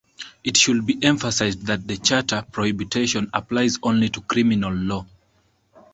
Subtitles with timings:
[0.43, 5.05] It should be emphasized that the Charter prohibition applies only to criminal law.